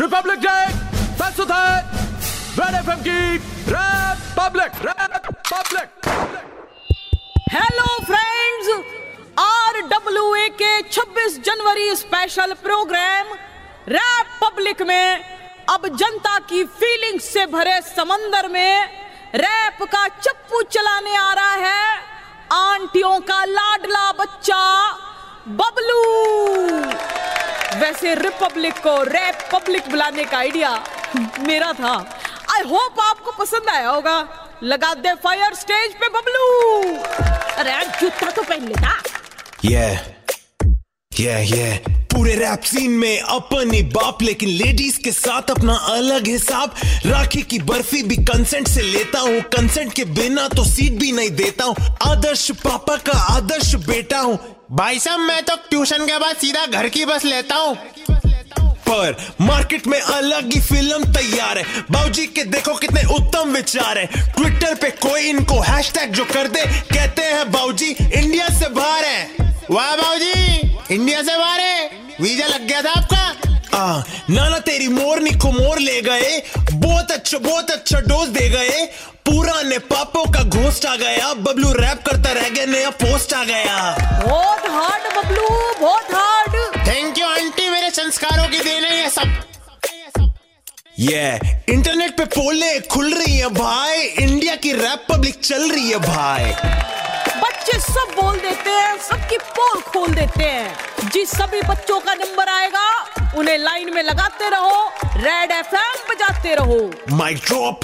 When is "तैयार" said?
61.12-61.58